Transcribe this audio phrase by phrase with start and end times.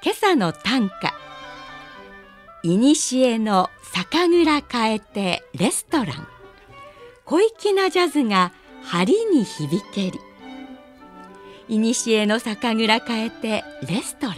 [0.00, 1.12] 今朝の短歌。
[2.62, 6.28] いにしえの酒蔵変えてレストラン。
[7.24, 8.52] 小粋なジャズが
[8.84, 10.20] 針に響けり。
[11.68, 14.36] いにしえの酒蔵変えてレストラン。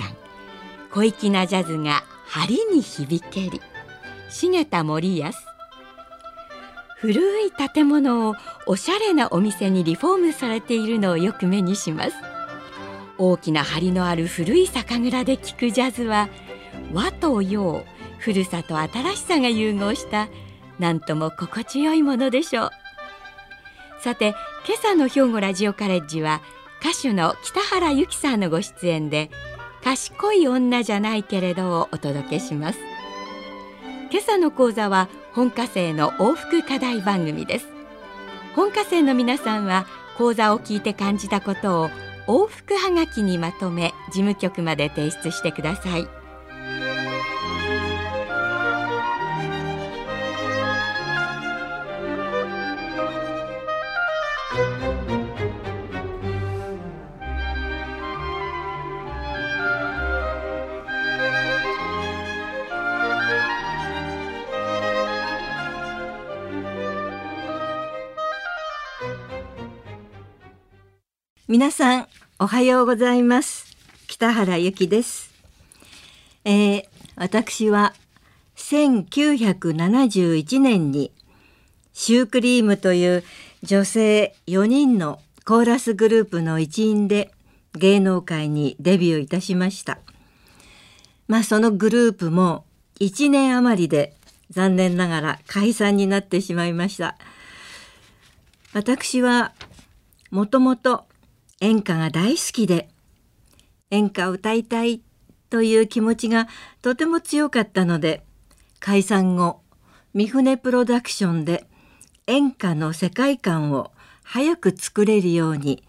[0.91, 3.61] 小粋なジャズが針に響けり。
[4.31, 5.39] 重田森康
[7.01, 12.30] 古い建物をおしゃれなお店にリフォームされているのをよく目にします。
[13.21, 16.31] 大きな張りのある古い酒蔵で聴くジャズは
[16.95, 17.85] 和と洋
[18.19, 20.29] 古さと新しさが融合した
[20.79, 22.71] なんとも心地よいものでしょう。
[24.03, 24.35] さて
[24.67, 26.41] 今朝の兵庫ラジオカレッジは
[26.81, 29.31] 歌手の北原由紀さんのご出演で
[29.85, 32.79] 賢い女じゃないけれどをお届けします。
[34.11, 37.69] 今朝の講座は本科生の往復課題番組です
[38.57, 39.87] 本科生の皆さんは
[40.19, 41.91] 講座を聞いて感じたことを
[42.31, 46.07] 往復はがきにまとめ事務局まで提出してください。
[71.49, 72.09] 皆さん
[72.43, 73.67] おはようございます。
[74.07, 75.31] 北原由紀です、
[76.47, 76.85] えー、
[77.17, 77.93] 私は
[78.57, 81.13] 1971年に
[81.93, 83.25] シュークリームという
[83.63, 87.31] 女性4人のコーラスグループの一員で
[87.75, 89.99] 芸能界にデビューいたしました。
[91.29, 92.65] まあそのグループも
[93.01, 94.17] 1年余りで
[94.49, 97.19] 残念ながら解散になってしまいました。
[98.73, 99.53] 私は
[100.31, 101.05] もともと
[101.61, 102.89] 演歌が大好きで
[103.91, 105.03] 演歌を歌いたい
[105.51, 106.49] という気持ちが
[106.81, 108.25] とても強かったので
[108.79, 109.61] 解散後
[110.15, 111.67] 三船プロダクションで
[112.27, 115.85] 演歌の世界観を早く作れるように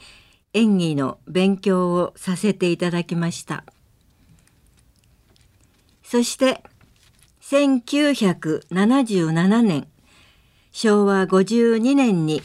[0.54, 3.64] 演技の勉強をさせていただきました。
[6.04, 6.64] そして
[7.42, 9.88] 1977年
[10.72, 12.42] 昭和52年に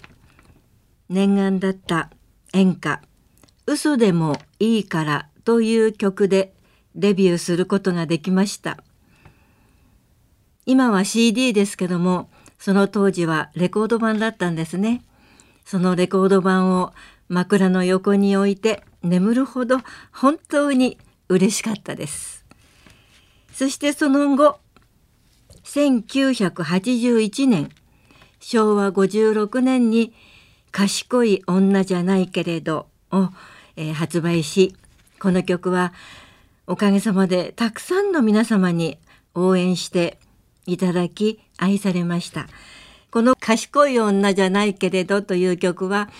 [1.08, 2.10] 念願だった
[2.52, 3.02] 演歌
[3.66, 6.54] 嘘でもいいからという曲で
[6.94, 8.78] デビューすることができました。
[10.64, 12.28] 今は CD ですけども
[12.58, 15.02] その当時はレコード版だったんですね。
[15.64, 16.92] そのレコード版を
[17.28, 19.78] 枕の横に置いて眠るほど
[20.12, 20.98] 本当に
[21.28, 22.44] 嬉しかったです。
[23.52, 24.58] そしてその後
[25.64, 27.70] 1981年
[28.38, 30.12] 昭和56年に
[30.70, 33.30] 「賢い女じゃないけれど」を
[33.76, 34.74] えー、発売し
[35.20, 35.92] この曲は
[36.66, 38.98] おかげさまでたくさんの皆様に
[39.34, 40.18] 応援して
[40.66, 42.48] いただき愛されました。
[43.10, 46.10] この「賢い女じゃないけれど」という曲は、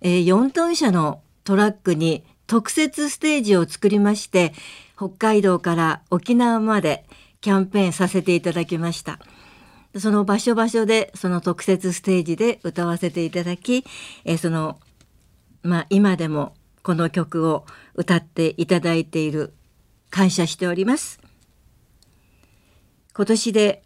[0.00, 4.52] えー、4トン車のトラックに特設ステージを作りまして
[4.96, 7.04] 北海道から沖縄まで
[7.40, 9.18] キャンペーンさせていただきました。
[9.98, 13.84] その場所場所でその特設ステージで歌わせていただき、
[14.24, 14.78] えー、その
[15.62, 19.52] まあ今でもこの曲を歌っていただいている
[20.10, 21.20] 感謝しております
[23.14, 23.82] 今年で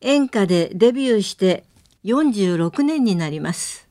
[0.00, 1.64] 演歌でデビューして
[2.04, 3.88] 46年になります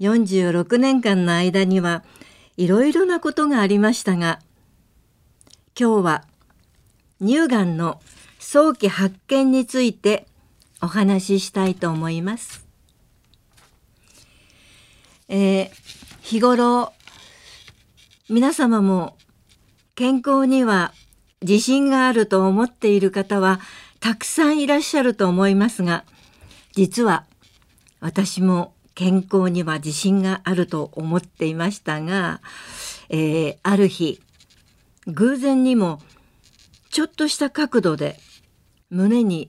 [0.00, 2.04] 46年間の間には
[2.56, 4.40] いろいろなことがありましたが
[5.78, 6.24] 今日は
[7.20, 8.00] 乳がんの
[8.38, 10.26] 早期発見について
[10.82, 12.66] お話ししたいと思います。
[15.28, 15.70] えー、
[16.26, 16.92] 日頃
[18.28, 19.16] 皆様も
[19.94, 20.92] 健康には
[21.40, 23.60] 自信があると思っている方は
[24.00, 26.04] たくさんいらっしゃると思いますが
[26.72, 27.26] 実は
[28.00, 32.40] 私も健康には自信があると思っていましたが、
[33.08, 34.20] えー、ある日
[35.06, 36.00] 偶然にも
[36.90, 38.18] ちょっとした角度で
[38.90, 39.48] 胸に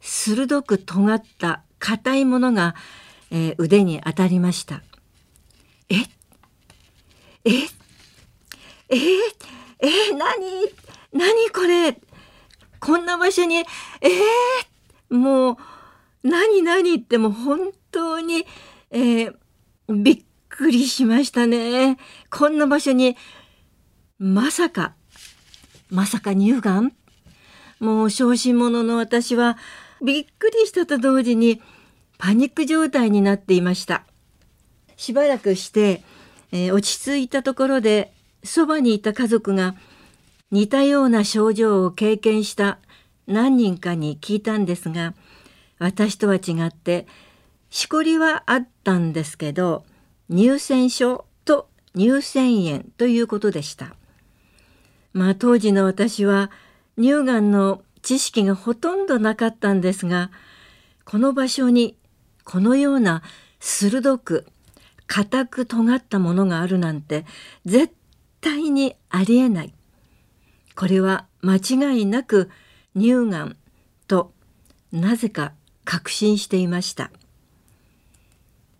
[0.00, 2.74] 鋭く尖った硬いものが、
[3.30, 4.82] えー、腕に当たりました。
[5.90, 5.96] え
[7.44, 7.50] え
[8.88, 8.96] え
[9.80, 10.70] えー、何
[11.12, 12.00] 何これ？
[12.80, 15.56] こんな場所にえー、もう
[16.22, 18.46] 何何ってもう本当に、
[18.90, 19.34] えー、
[19.88, 21.98] びっくりしましたね。
[22.30, 23.16] こんな場所に
[24.18, 24.94] まさか
[25.90, 26.92] まさか乳がん？
[27.80, 29.56] もう小心者の私は
[30.04, 31.60] びっくりしたと同時に
[32.18, 34.04] パニック状態になっていました。
[35.00, 36.02] しばらくして、
[36.52, 38.12] えー、落ち着いたところで
[38.44, 39.74] そばにいた家族が
[40.50, 42.78] 似たような症状を経験した
[43.26, 45.14] 何人かに聞いたんですが
[45.78, 47.06] 私とは違って
[47.70, 49.84] しこりはあったんですけど
[50.30, 53.94] 乳腺症と乳腺炎ということでした。
[55.14, 56.50] まあ当時の私は
[56.98, 60.30] 乳がんの知識がほとんどなかったんですが
[61.06, 61.96] この場所に
[62.44, 63.22] このような
[63.60, 64.46] 鋭く
[65.10, 67.26] 硬く尖ったものがあるなんて
[67.66, 67.92] 絶
[68.40, 69.74] 対にありえない。
[70.76, 72.48] これは間違いなく
[72.94, 73.56] 乳がん
[74.06, 74.32] と
[74.92, 75.52] なぜか
[75.84, 77.10] 確信していました。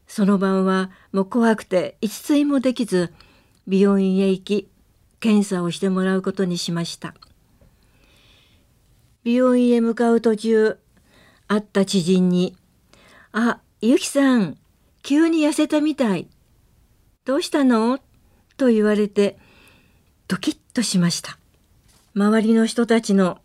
[0.07, 3.13] その晩はもう怖くて一睡もできず
[3.69, 4.71] 病院へ行き
[5.19, 7.13] 検査をしてもらうことにしました。
[9.25, 10.79] 病院へ向かう途中
[11.49, 12.55] 会った知人に
[13.35, 14.60] 「あゆきさん
[15.03, 16.29] 急に痩せたみたい。
[17.25, 18.01] どうしたの?」
[18.57, 19.39] と言われて
[20.29, 21.39] ドキッとしました。
[22.15, 23.39] 周りの人たちの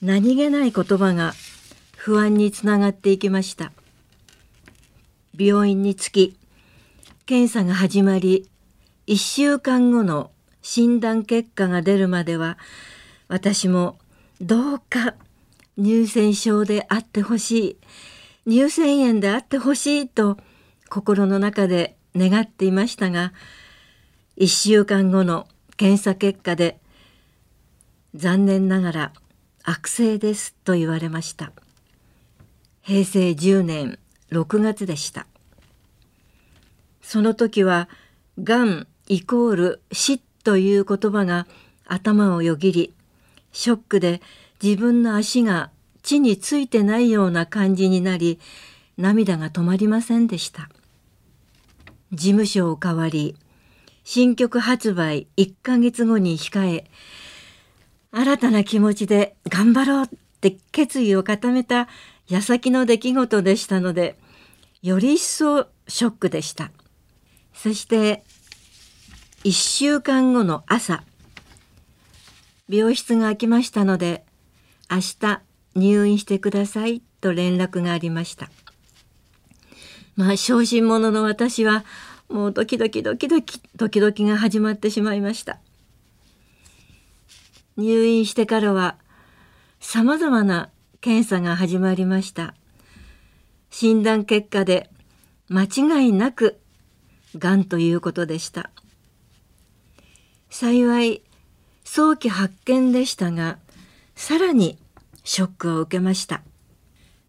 [0.00, 1.34] 何気ない言葉が
[1.96, 3.72] 不安につながっていきました。
[5.36, 6.36] 病院に着き
[7.26, 8.48] 検査が始まり
[9.06, 10.30] 1週間後の
[10.62, 12.56] 診断結果が出るまでは
[13.28, 13.98] 私も
[14.40, 15.14] どうか
[15.76, 17.78] 乳腺症であってほし
[18.46, 20.38] い乳腺炎であってほしいと
[20.94, 23.32] 心の中で願っていましたが
[24.36, 26.78] 1週間後の検査結果で
[28.14, 29.12] 残念ながら
[29.64, 31.50] 悪性ですと言われました。
[32.82, 33.98] 平成10年
[34.30, 35.26] 6月でした。
[37.02, 37.88] その時は
[38.40, 41.48] がんイコール死という言葉が
[41.86, 42.94] 頭をよぎり
[43.50, 44.22] ショックで
[44.62, 45.70] 自分の足が
[46.04, 48.38] 地についてないような感じになり
[48.96, 50.68] 涙が止まりませんでした。
[52.14, 53.36] 事務所を変わり
[54.04, 56.90] 新曲発売1ヶ月後に控え
[58.10, 60.08] 新たな気持ちで頑張ろうっ
[60.40, 61.88] て決意を固めた
[62.28, 64.18] 矢先の出来事でしたので
[64.82, 66.70] より一層ショックでした。
[67.54, 68.24] そして
[69.44, 71.02] 1週間後の朝
[72.68, 74.24] 病室が空きましたので
[74.90, 75.40] 明日
[75.74, 78.50] 入院してくださいと連絡がありました。
[80.16, 81.84] まあ小心者の私は
[82.28, 85.58] もうドキドキドキドキドキドキが始まってしまいました。
[87.76, 88.96] 入院してからは
[89.80, 90.70] 様々な
[91.00, 92.54] 検査が始まりました。
[93.70, 94.88] 診断結果で
[95.48, 96.60] 間違いなく
[97.36, 98.70] がんということでした。
[100.48, 101.22] 幸い
[101.82, 103.58] 早期発見でしたが
[104.14, 104.78] さらに
[105.24, 106.42] ショックを受けました。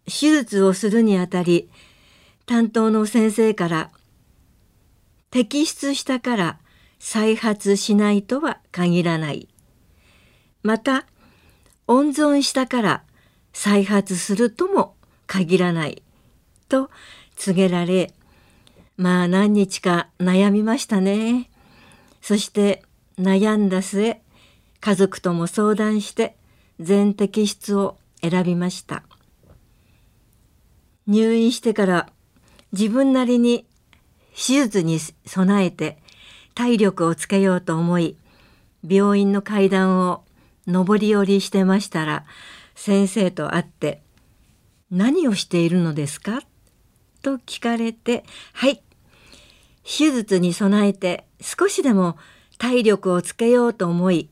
[0.06, 1.68] 手術をするにあたり
[2.46, 3.90] 担当の先生から
[5.32, 6.58] 摘出したから
[7.00, 9.48] 再発しないとは限らない。
[10.62, 11.06] また
[11.88, 13.02] 温存したから
[13.52, 14.94] 再発するとも
[15.26, 16.02] 限らない。
[16.68, 16.90] と
[17.36, 18.12] 告げられ
[18.96, 21.50] まあ何日か悩みましたね。
[22.22, 22.82] そして
[23.18, 24.20] 悩んだ末
[24.80, 26.36] 家族とも相談して
[26.78, 29.02] 全摘出を選びました。
[31.08, 32.08] 入院してから
[32.78, 33.66] 自分なりに
[34.34, 35.96] 手術に備えて
[36.54, 38.18] 体力をつけようと思い
[38.86, 40.24] 病院の階段を
[40.66, 42.26] 上り下りしてましたら
[42.74, 44.02] 先生と会って
[44.90, 46.42] 「何をしているのですか?」
[47.22, 48.82] と聞かれて「はい
[49.82, 52.18] 手術に備えて少しでも
[52.58, 54.28] 体力をつけようと思い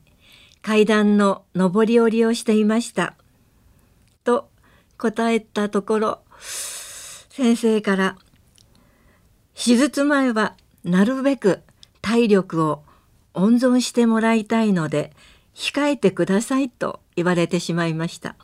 [0.61, 3.15] 階段の上り下りをしていました」
[4.23, 4.49] と
[4.99, 8.17] 答えたところ先生から
[9.55, 11.61] 「手術前はなるべく
[12.01, 12.83] 体力を
[13.33, 15.13] 温存してもらいたいので
[15.55, 18.35] 控えてくださいと言われてしまいました。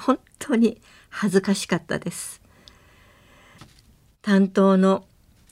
[0.00, 2.40] 本当に恥ずかしかったです。
[4.22, 5.04] 担当の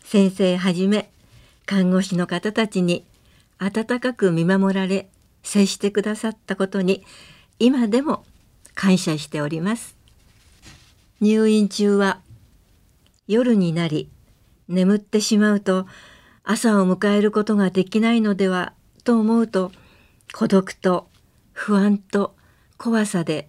[0.04, 1.10] 先生はじめ
[1.64, 3.04] 看護師の方たちに
[3.58, 5.08] 温かく見守られ
[5.42, 7.04] 接してくださったことに
[7.58, 8.24] 今でも
[8.74, 9.96] 感謝しております。
[11.20, 12.20] 入院中は
[13.26, 14.10] 夜になり
[14.68, 15.86] 眠ってしまうと
[16.44, 18.72] 朝を迎えることができないのでは
[19.04, 19.72] と思うと
[20.32, 21.08] 孤独と
[21.52, 22.34] 不安と
[22.76, 23.48] 怖さで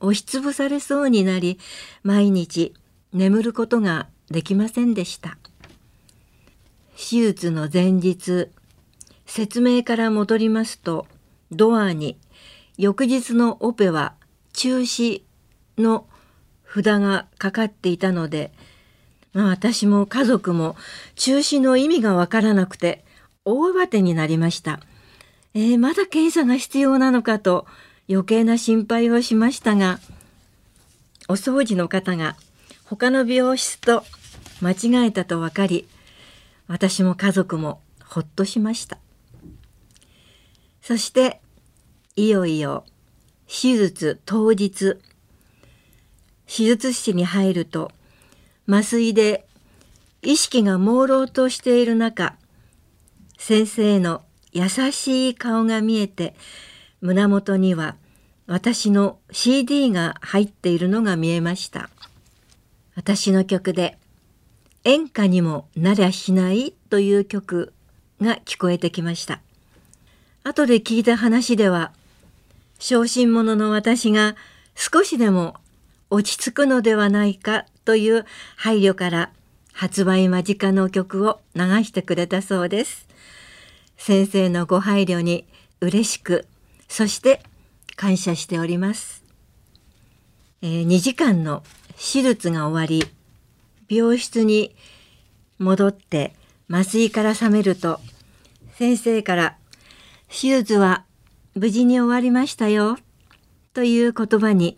[0.00, 1.58] 押しつぶされそうになり
[2.02, 2.74] 毎日
[3.12, 5.38] 眠ることができませんでした。
[6.96, 8.48] 手術の前日
[9.26, 11.06] 説明から戻りますと
[11.50, 12.18] ドアに
[12.78, 14.14] 翌日のオペは
[14.52, 15.22] 中止
[15.78, 16.06] の
[16.66, 18.52] 札がかかっていたので、
[19.44, 20.76] 私も家族も
[21.14, 23.04] 中止の意味がわからなくて
[23.44, 24.80] 大慌てになりました。
[25.54, 27.66] えー、まだ検査が必要なのかと
[28.10, 30.00] 余計な心配をしましたが
[31.28, 32.36] お掃除の方が
[32.84, 34.04] 他の美容室と
[34.60, 35.88] 間違えたと分かり
[36.68, 38.98] 私も家族もほっとしました
[40.82, 41.40] そして
[42.16, 42.84] いよいよ
[43.48, 44.98] 手術当日
[46.46, 47.90] 手術室に入ると
[48.68, 49.46] 麻酔で
[50.22, 52.36] 意識が朦朧としている中
[53.38, 56.34] 先生の優しい顔が見えて
[57.00, 57.96] 胸元には
[58.46, 61.90] 私の CD が入っているのが見えました。
[62.94, 63.98] 私の曲で
[64.84, 67.72] 演歌にもなりゃしないという曲
[68.20, 69.40] が聞こえてきました。
[70.44, 71.92] 後で聞いた話では
[72.78, 74.36] 小心者の私が
[74.74, 75.56] 少しでも
[76.08, 78.26] 落ち着くのではないかという
[78.56, 79.30] 配慮から
[79.72, 83.06] 発売間近の曲を流してくれたそうです。
[83.96, 85.46] 先生のご配慮に
[85.80, 86.46] 嬉しく、
[86.88, 87.42] そして
[87.94, 89.22] 感謝しております。
[90.62, 91.62] えー、2時間の
[91.96, 93.06] 手術が終わり、
[93.88, 94.74] 病室に
[95.58, 96.34] 戻って
[96.68, 98.00] 麻酔から覚めると、
[98.74, 99.56] 先生から
[100.28, 101.04] 手術は
[101.54, 102.98] 無事に終わりましたよ
[103.74, 104.76] という言葉に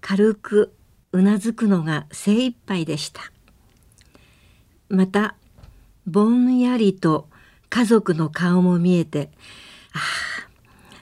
[0.00, 0.74] 軽く
[1.12, 3.32] うなずくのが精一杯でした。
[4.88, 5.36] また
[6.06, 7.28] ぼんやりと
[7.68, 9.30] 家族の顔も見えて
[9.92, 10.48] ああ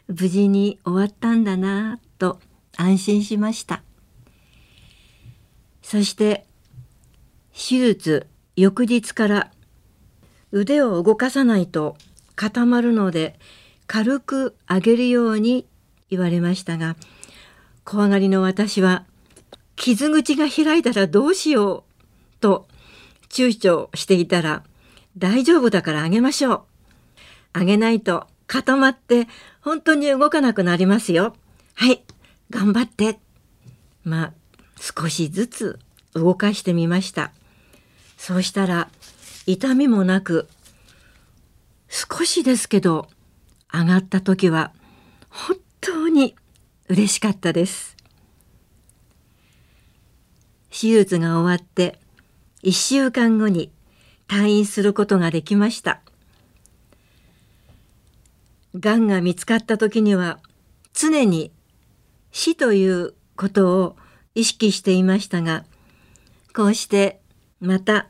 [0.08, 2.40] 無事に終わったんだなと
[2.76, 3.82] 安心しました
[5.82, 6.44] そして
[7.52, 9.50] 手術翌日から
[10.50, 11.96] 腕を動かさないと
[12.34, 13.38] 固まるので
[13.86, 15.66] 軽く上げるように
[16.10, 16.96] 言われましたが
[17.84, 19.04] 怖がりの私は
[19.76, 22.66] 傷口が開いたらどうしようと
[23.28, 24.64] 躊躇していたら
[25.16, 26.62] 大丈夫だからあげましょう。
[27.52, 29.28] あげないと固まって
[29.60, 31.34] 本当に動かなくなりますよ。
[31.74, 32.04] はい、
[32.50, 33.18] 頑張って。
[34.04, 34.32] まあ、
[34.80, 35.78] 少しずつ
[36.14, 37.32] 動かしてみました。
[38.16, 38.88] そうしたら
[39.46, 40.48] 痛みもなく、
[41.88, 43.08] 少しですけど
[43.72, 44.72] 上がった時は
[45.28, 46.34] 本当に
[46.88, 47.95] 嬉しかったです。
[50.78, 51.98] 手術が終わって
[52.62, 53.70] 1週間後に
[54.28, 56.02] 退院することができました。
[58.78, 60.38] がんが見つかった時には
[60.92, 61.50] 常に
[62.30, 63.96] 死ということを
[64.34, 65.64] 意識していましたが
[66.54, 67.20] こうして
[67.60, 68.08] また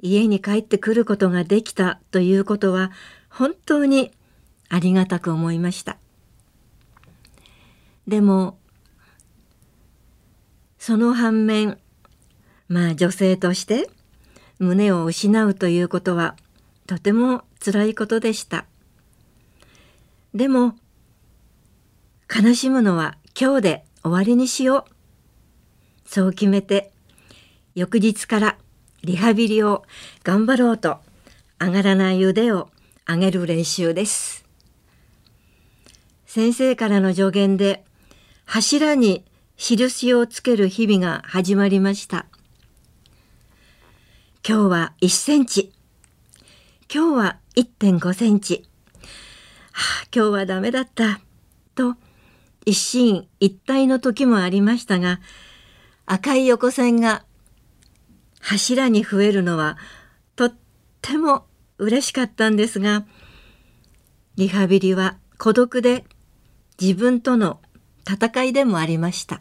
[0.00, 2.92] 家に帰ってくることができたということは
[3.28, 4.10] 本当に
[4.70, 5.98] ありがたく思いました
[8.06, 8.56] でも
[10.78, 11.78] その反面
[12.68, 13.88] まあ女性として
[14.58, 16.36] 胸を失うということは
[16.86, 18.64] とても辛いことでした。
[20.34, 20.74] でも
[22.34, 26.08] 悲しむのは今日で終わりにしよう。
[26.08, 26.92] そう決めて
[27.74, 28.58] 翌日から
[29.02, 29.84] リハビリを
[30.24, 30.98] 頑張ろうと
[31.60, 32.70] 上がらない腕を
[33.06, 34.44] 上げる練習です。
[36.26, 37.84] 先生からの助言で
[38.44, 39.24] 柱に
[39.56, 42.26] 印をつける日々が始まりました。
[44.48, 45.72] 今日は1センチ。
[46.88, 48.62] 今日は1.5センチ。
[49.72, 51.20] はあ、今日はダメだった。
[51.74, 51.96] と、
[52.64, 55.18] 一進一退の時もありましたが、
[56.04, 57.24] 赤い横線が
[58.38, 59.78] 柱に増えるのは
[60.36, 60.54] とっ
[61.02, 61.46] ても
[61.78, 63.04] 嬉しかったんですが、
[64.36, 66.04] リハビリは孤独で
[66.80, 67.58] 自分との
[68.08, 69.40] 戦いでもありました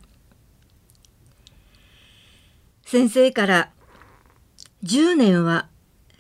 [2.86, 3.72] 先生から
[4.86, 5.68] 10年は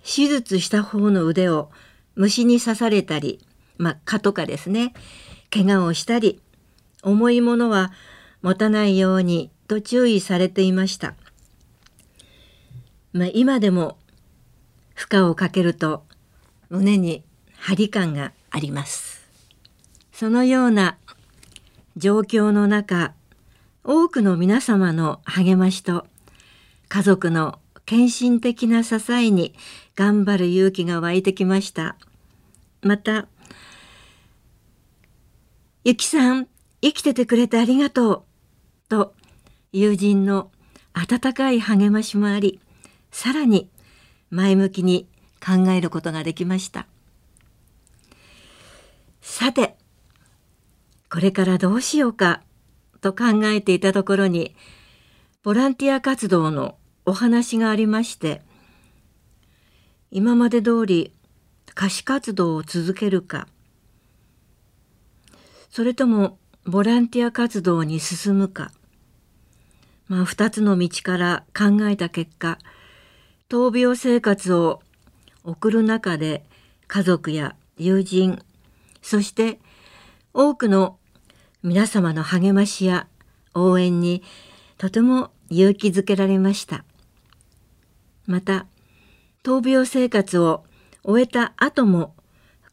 [0.03, 1.69] 手術した方の腕を
[2.15, 3.39] 虫に刺されたり、
[3.77, 4.93] まあ、蚊とかですね
[5.51, 6.41] 怪我をしたり
[7.03, 7.91] 重いものは
[8.41, 11.13] 持たないようにと注意されていました、
[13.13, 13.97] まあ、今でも
[14.95, 16.03] 負荷をかけると
[16.69, 17.23] 胸に
[17.57, 19.27] 張り感があります。
[20.11, 20.97] そのような
[21.97, 23.13] 状況の中
[23.83, 26.07] 多くの皆様の励ましと
[26.87, 29.53] 家族の献身的な支えに
[29.95, 31.95] 頑張る勇気が湧いてきました
[32.81, 33.27] また
[35.87, 36.47] ゆきさん、
[36.81, 38.23] 生きててくれてありがとう。
[38.89, 39.13] と、
[39.71, 40.49] 友人の
[40.93, 42.59] 温かい励ましもあり、
[43.11, 43.69] さらに
[44.31, 45.07] 前向きに
[45.39, 46.87] 考えることができました。
[49.21, 49.77] さて、
[51.07, 52.41] これからどうしようか
[53.01, 54.55] と考えていたところに、
[55.43, 58.41] ボランティア活動のお話がありまして、
[60.11, 61.11] 今まで通り
[61.69, 63.47] 歌手活動を続けるか、
[65.69, 68.71] それともボランティア活動に進むか、
[70.07, 72.57] まあ二つの道から考えた結果、
[73.49, 74.81] 闘病生活を
[75.43, 76.43] 送る中で
[76.87, 78.41] 家族や友人、
[79.01, 79.59] そして
[80.33, 80.97] 多くの
[81.61, 83.07] 皆様の励ましや
[83.53, 84.23] 応援に
[84.77, 86.83] とても勇気づけられました。
[88.27, 88.65] また、
[89.43, 90.63] 闘病生活を
[91.03, 92.15] 終えた後も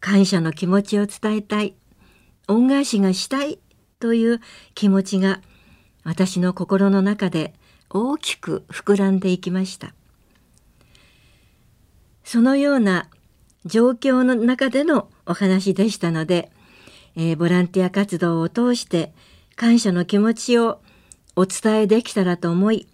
[0.01, 1.75] 感謝の気持ちを伝えたい、
[2.49, 3.59] 恩返しがしたい
[4.01, 4.41] という
[4.75, 5.41] 気持ちが
[6.05, 7.55] 私の心の中で
[7.91, 9.95] 大きく膨らんでいきました。
[12.25, 13.09] そのような
[13.65, 16.51] 状況の中でのお話でしたので、
[17.15, 19.13] えー、ボランティア活動を通して
[19.55, 20.81] 感謝の気持ちを
[21.37, 22.89] お伝えできたらと思い、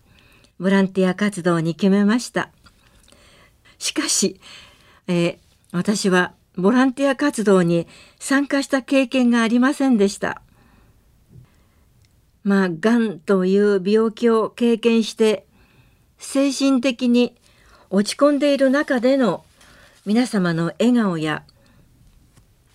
[0.58, 2.50] ボランティア活動に決めました。
[3.78, 4.40] しかし、
[5.06, 5.38] えー、
[5.72, 7.86] 私はボランティア活動に
[8.18, 10.42] 参加した経験がありませんでした。
[12.42, 15.46] まあ、がんという病気を経験して、
[16.18, 17.36] 精神的に
[17.90, 19.44] 落ち込んでいる中での
[20.04, 21.44] 皆様の笑顔や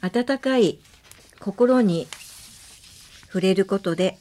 [0.02, 0.80] 温かい
[1.40, 2.08] 心に
[3.28, 4.18] 触れることで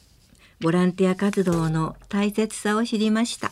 [0.63, 3.51] ボランティア活動の大切さを知りました。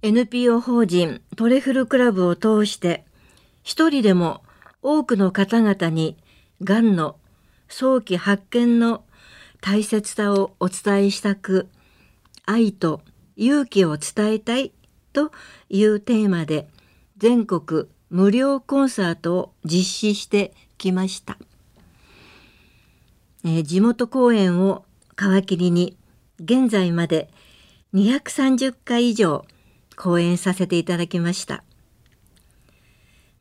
[0.00, 3.04] NPO 法人トレフルクラブを通して
[3.62, 4.42] 一人でも
[4.80, 6.16] 多くの方々に
[6.64, 7.16] がんの
[7.68, 9.04] 早期発見の
[9.60, 11.68] 大切さをお伝えしたく
[12.46, 13.02] 愛と
[13.36, 14.72] 勇気を伝えたい
[15.12, 15.30] と
[15.68, 16.68] いうテーマで
[17.18, 21.36] 全国無料コンサートを実施してきました、
[23.44, 24.84] えー、地元公演を
[25.16, 25.96] 皮切りに
[26.40, 27.30] 現在まで
[27.94, 29.44] 230回以上
[29.96, 31.62] 講演させていただきました。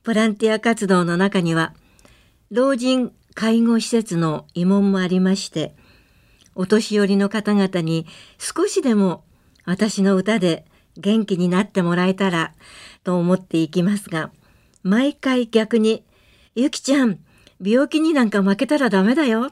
[0.03, 1.73] ボランティア活動の中には、
[2.49, 5.75] 老人介護施設の慰問もありまして、
[6.55, 8.05] お年寄りの方々に
[8.37, 9.23] 少しでも
[9.63, 10.65] 私の歌で
[10.97, 12.53] 元気になってもらえたら
[13.03, 14.31] と思っていきますが、
[14.83, 16.03] 毎回逆に、
[16.55, 17.19] ゆきちゃん、
[17.63, 19.51] 病気になんか負けたらダメだよ、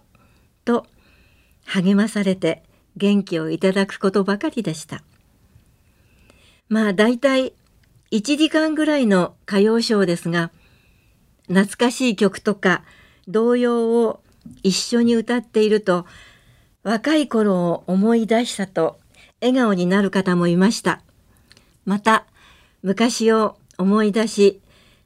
[0.70, 0.86] と
[1.66, 2.62] 励まされて
[2.96, 5.02] 元気をいただくことばかりでした。
[6.68, 7.54] まあ大体
[8.12, 10.52] 1時間ぐらいの歌謡ショーですが、
[11.48, 12.84] 懐かしい曲とか
[13.28, 14.22] 童謡を
[14.62, 16.06] 一緒に歌っていると、
[16.84, 19.00] 若い頃を思い出したと
[19.42, 21.02] 笑顔になる方もいました。
[21.86, 22.28] また、
[22.84, 24.62] 昔を思い出し、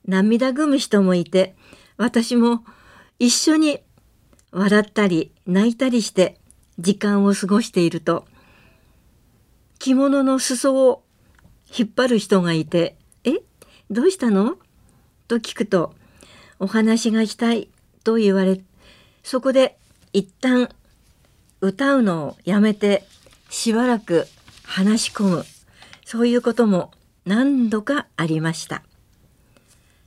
[0.06, 1.56] 涙ぐむ人もいて、
[1.95, 2.65] 私も
[3.17, 3.80] 一緒に
[4.55, 6.37] 笑ったり泣いたりして
[6.77, 8.25] 時間を過ごしていると、
[9.79, 11.03] 着物の裾を
[11.75, 13.41] 引っ張る人がいて、え？
[13.89, 14.57] どうしたの？
[15.27, 15.95] と聞くと、
[16.59, 17.67] お話がしたい
[18.03, 18.61] と言われ、
[19.23, 19.75] そこで
[20.13, 20.69] 一旦
[21.59, 23.07] 歌うのをやめて
[23.49, 24.27] しばらく
[24.63, 25.45] 話し込む、
[26.05, 26.91] そういうことも
[27.25, 28.83] 何度かありました。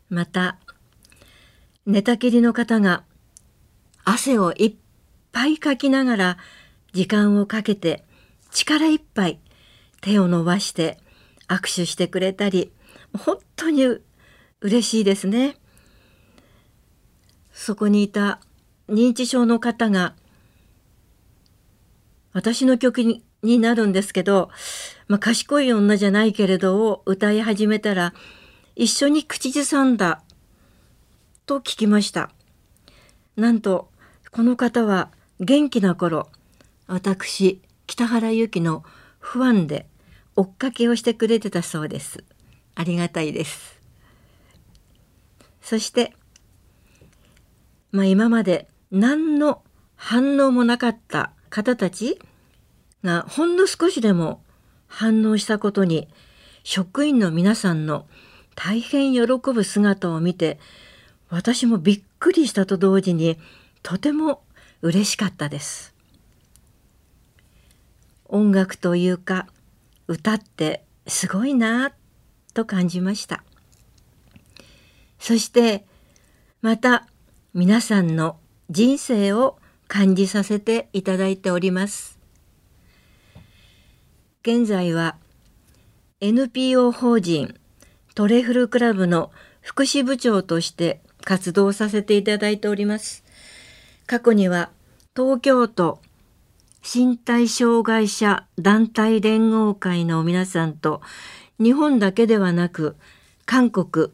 [0.08, 0.56] また、
[1.84, 3.02] 寝たきりの方が
[4.08, 4.74] 汗をいっ
[5.32, 6.38] ぱいかきながら
[6.92, 8.04] 時間をかけて
[8.52, 9.40] 力いっぱい
[10.00, 10.98] 手を伸ばして
[11.48, 12.72] 握手してくれたり
[13.18, 13.98] 本当に
[14.60, 15.56] 嬉しいですね。
[17.52, 18.40] そこにいた
[18.88, 20.14] 認知症の方が
[22.32, 24.50] 私の曲にになるんですけど、
[25.08, 28.14] まあ、賢い女じゃないけれどを歌い始めたら
[28.74, 30.22] 一緒に口ずさんだ
[31.44, 32.30] と聞きました。
[33.36, 33.90] なんと
[34.36, 35.08] この方は
[35.40, 36.28] 元気な頃
[36.86, 38.84] 私北原由紀の
[39.18, 39.86] ファンで
[40.36, 42.22] 追っかけをしてくれてたそうです。
[42.74, 43.80] ありがたいです。
[45.62, 46.12] そして、
[47.92, 49.62] まあ今まで何の
[49.94, 52.18] 反応もなかった方たち
[53.02, 54.42] がほんの少しでも
[54.86, 56.08] 反応したことに
[56.62, 58.06] 職員の皆さんの
[58.54, 60.58] 大変喜ぶ姿を見て
[61.30, 63.38] 私もびっくりしたと同時に
[63.86, 64.42] とても
[64.82, 65.94] 嬉しかったです。
[68.24, 69.46] 音楽というか
[70.08, 71.92] 歌ってすごいな
[72.52, 73.44] と感じました。
[75.20, 75.86] そして
[76.62, 77.06] また
[77.54, 82.18] 皆さんの人生を感じさせていただいております。
[84.42, 85.14] 現在は
[86.20, 87.54] NPO 法人
[88.16, 93.25] トレフルクラブの福祉部長として活動させていただいております。
[94.06, 94.70] 過去には
[95.16, 96.00] 東京都
[96.82, 101.00] 身体障害者団体連合会の皆さんと
[101.58, 102.96] 日本だけではなく
[103.44, 104.12] 韓国。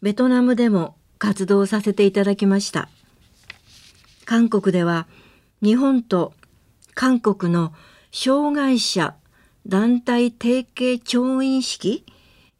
[0.00, 2.88] ベトナムでも活動させていただきました。
[4.24, 5.06] 韓国では
[5.62, 6.32] 日本と
[6.94, 7.72] 韓国の
[8.12, 9.14] 障害者
[9.66, 12.04] 団体提携調印式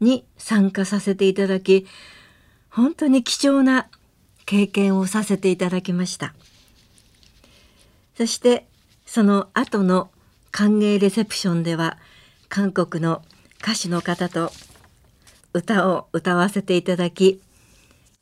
[0.00, 1.87] に参加させていただき
[2.68, 3.88] 本当に貴重な
[4.46, 6.35] 経験をさせていただきました。
[8.18, 8.66] そして
[9.07, 10.11] その後の
[10.50, 11.98] 歓迎レセプションでは
[12.48, 13.22] 韓国の
[13.62, 14.50] 歌手の方と
[15.52, 17.40] 歌を歌わせていただき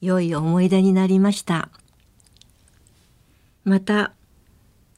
[0.03, 1.71] 良い思い出になりました。
[3.65, 4.13] また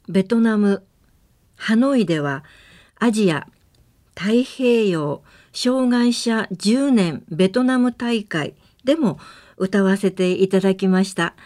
[0.08, 0.84] ベトナム
[1.54, 2.42] ハノイでは
[2.98, 3.46] アジア
[4.16, 9.20] 太平洋障害者10年ベトナム大会でも
[9.58, 11.36] 歌わせていただきました。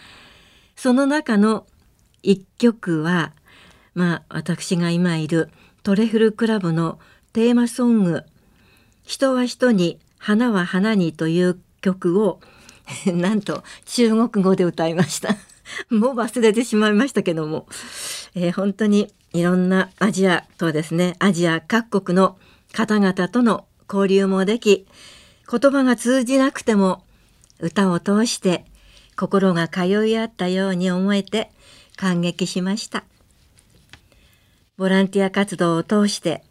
[0.74, 1.66] その中の
[2.22, 3.34] 一曲は
[3.94, 5.50] まあ私が今いる
[5.82, 6.98] トレフルクラブの
[7.32, 8.22] テーマソング
[9.04, 12.40] 「人は人に花は花に」という曲を
[13.06, 15.36] なんと中国語で歌いました。
[15.90, 17.66] もう忘れてしまいましたけども、
[18.34, 22.36] えー、本当にいろんなアジアとですねアジア各国の
[22.72, 24.86] 方々との交流もでき
[25.50, 27.04] 言葉が通じなくても
[27.60, 28.64] 歌を通して
[29.16, 31.50] 心が通い合ったように思えて
[31.96, 33.04] 感激しました。
[34.78, 36.42] ボランティア活動を通して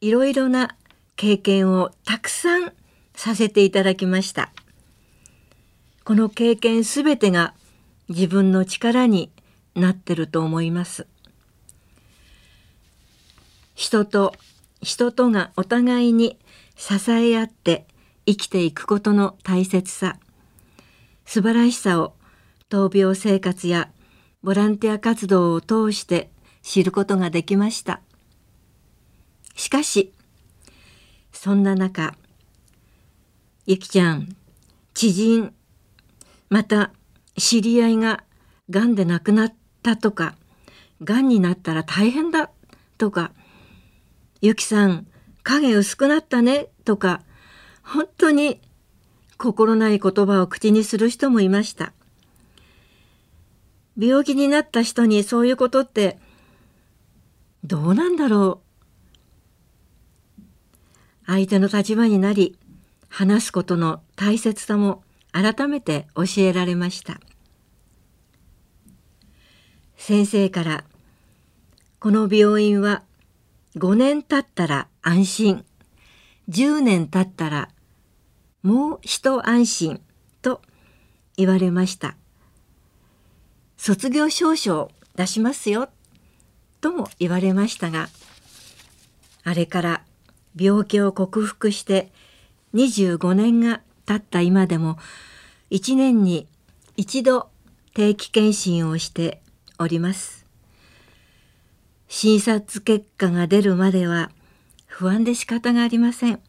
[0.00, 0.76] いろいろな
[1.16, 2.72] 経験をたくさん
[3.14, 4.50] させていただきました。
[6.04, 7.54] この経験すべてが
[8.08, 9.30] 自分の力に
[9.76, 11.06] なってると思います。
[13.76, 14.34] 人と
[14.82, 16.36] 人とがお互いに
[16.76, 17.86] 支え合って
[18.26, 20.18] 生きていくことの大切さ。
[21.24, 22.14] 素晴らしさを
[22.68, 23.88] 闘病生活や
[24.42, 26.31] ボランティア活動を通して
[26.62, 28.00] 知ることができました。
[29.54, 30.12] しかし
[31.32, 32.14] そんな中
[33.66, 34.36] ゆきちゃん
[34.94, 35.52] 知人
[36.48, 36.92] また
[37.36, 38.24] 知り合いが
[38.70, 40.34] がんで亡くなったとか
[41.02, 42.50] がんになったら大変だ
[42.98, 43.32] とか
[44.40, 45.06] ゆきさん
[45.42, 47.22] 影薄くなったねとか
[47.82, 48.60] 本当に
[49.36, 51.92] 心ない言葉を口にする人もいました。
[53.98, 56.18] 病気になった人にそういうことって
[57.64, 58.72] どうなんだろう。
[61.26, 62.58] 相手の立場になり
[63.08, 67.20] 話すことの大切さも改めて教えられました。
[69.96, 70.84] 先生から
[72.00, 73.04] この病院は
[73.76, 75.64] 5年経ったら安心。
[76.48, 77.68] 10年経ったら
[78.62, 80.00] もう一安心
[80.42, 80.60] と
[81.36, 82.16] 言われました。
[83.76, 85.88] 卒業証書を出しますよ。
[86.82, 88.10] とも言われましたが
[89.44, 90.02] あれから
[90.54, 92.12] 病気を克服して
[92.74, 94.98] 25年が経った今でも
[95.70, 96.46] 1年に
[96.98, 97.48] 一度
[97.94, 99.40] 定期検診をして
[99.78, 100.42] おります
[102.14, 104.30] 診察結果が出るまでは
[104.86, 106.40] 不安で仕方がありません。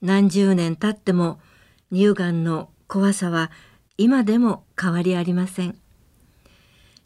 [0.00, 1.38] 何十年経っても
[1.92, 3.50] 乳がんの怖さは
[3.98, 5.78] 今でも変わりありません。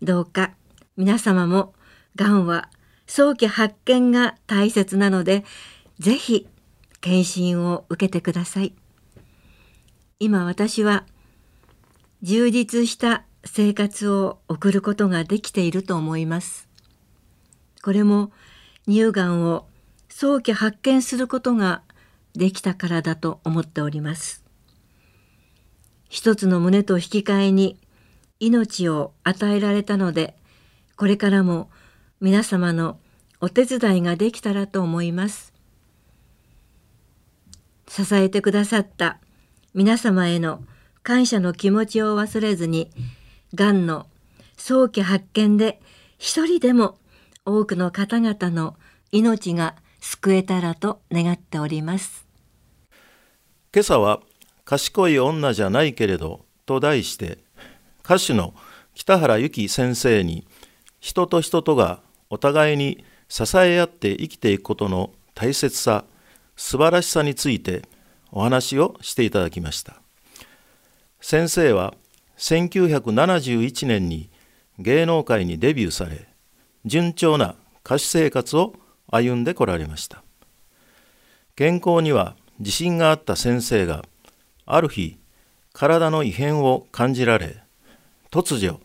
[0.01, 0.53] どうか
[0.97, 1.75] 皆様も
[2.17, 2.69] がんは
[3.07, 5.45] 早期発見が大切なので
[6.01, 6.49] ぜひ
[7.01, 8.75] 検診を受けてください。
[10.19, 11.05] 今私は
[12.23, 16.69] 充実した生活を送ることができていると思います。
[17.83, 18.33] これも
[18.89, 19.67] 乳がんを
[20.09, 21.83] 早期発見することが
[22.35, 24.43] できたからだと思っております。
[26.09, 27.79] 一つの胸と引き換えに
[28.41, 30.37] 命を与えられたので、
[30.97, 31.71] これからも
[32.21, 32.99] 皆様の
[33.41, 35.53] お手伝いができたらと思います。
[37.89, 39.19] 支えてくださった
[39.75, 40.63] 皆様への
[41.03, 42.91] 感謝の気持ちを忘れずに、
[43.55, 44.07] がんの
[44.57, 45.81] 早期発見で
[46.19, 46.99] 一人でも
[47.45, 48.77] 多くの方々の
[49.13, 52.27] 命が救えたらと願っております
[53.75, 54.21] 今朝は
[54.65, 57.39] 賢い女じゃないけれどと題して
[58.05, 58.55] 歌手の
[58.95, 60.47] 北原由紀先生に
[61.01, 62.01] 人と人とが
[62.31, 66.05] お互いに支え合って生きていくことの大切さ
[66.57, 67.83] 素晴らしさについて
[68.33, 70.01] お話をしていただきました。
[71.21, 71.95] 先生は
[72.39, 74.31] 1971年に
[74.79, 76.29] 芸能界にデビューされ
[76.85, 78.75] 順調な歌手生活を
[79.11, 80.23] 歩んでこられました。
[81.55, 84.05] 健康には自信があった先生が
[84.67, 85.19] ある日
[85.73, 87.57] 体の異変を感じられ
[88.31, 88.81] 突如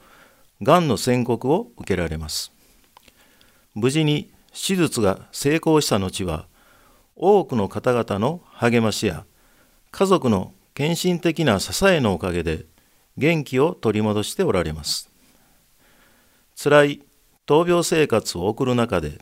[0.61, 2.51] がんの宣告を受けられます。
[3.73, 6.47] 無事に手術が成功した後は
[7.15, 9.25] 多くの方々の励ましや
[9.91, 12.65] 家族の献身的な支えのおかげで
[13.17, 15.09] 元気を取り戻しておられます。
[16.61, 17.01] 辛い
[17.45, 19.19] 闘病生活を送る中で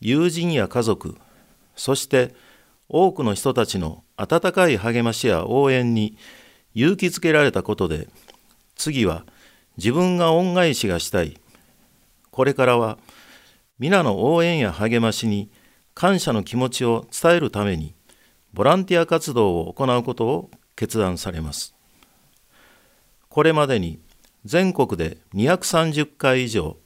[0.00, 1.16] 友人や家族
[1.76, 2.34] そして
[2.88, 6.16] 多くの人たちの温かい励ましや応援に
[6.74, 8.08] 勇気づけられたことで
[8.76, 9.24] 次は
[9.76, 11.38] 自分が恩返しがしたい。
[12.30, 12.98] これからは
[13.84, 15.50] 皆の応援や励ましに
[15.92, 17.94] 感謝の気持ちを伝えるために
[18.54, 21.74] ボランティア活動を行うことを決断されます。
[23.28, 23.98] これまでに
[24.46, 26.78] 全国で230回以上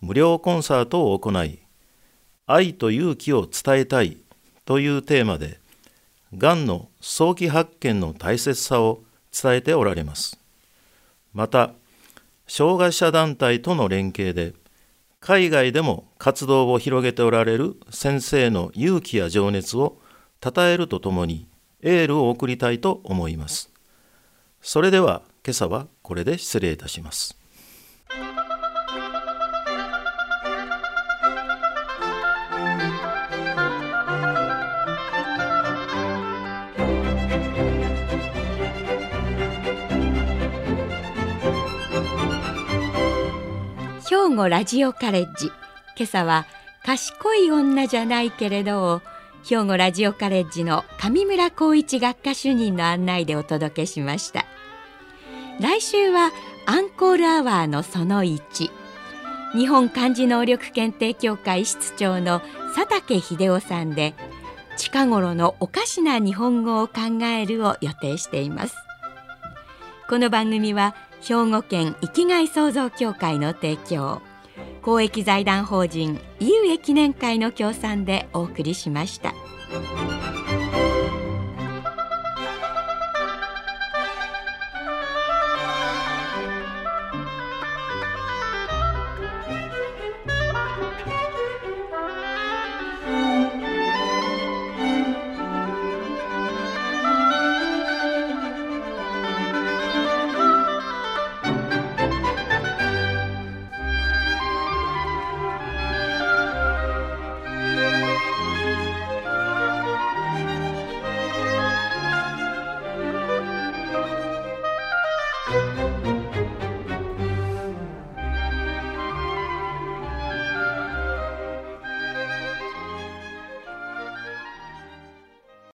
[0.00, 1.60] 無料コンサートを行い
[2.48, 4.16] 愛と勇気を伝えたい
[4.64, 5.60] というテーマで
[6.36, 10.40] がんの早期発見の大切さを伝えておられます。
[11.34, 11.70] また
[12.48, 14.54] 障害者団体との連携で
[15.22, 19.98] 海外でも活動を広げておられる先生の勇気や情熱を
[20.42, 21.46] 称えるとともに
[21.80, 23.70] エールを送りたいと思います。
[24.60, 27.41] それでは今朝はこれで失礼いたします。
[44.28, 45.46] 兵庫ラジオカレッジ。
[45.96, 46.46] 今朝は
[46.84, 49.02] 賢い女じゃないけれど
[49.44, 54.46] 兵庫ラジオカレッジの上村光一学科主任の案内でお届けしました。
[55.58, 56.30] 来週は
[56.66, 58.70] アンコールアワーのその1
[59.56, 62.42] 日本漢字能力検定協会室長の
[62.76, 64.14] 佐竹秀夫さんで
[64.76, 68.76] 近頃のおかしな日本語を考えるを予定しています。
[70.08, 74.20] この番組は兵庫県生きがい創造協会の提供
[74.82, 79.32] 公益財団法人井上記念会の協賛でお送りしました。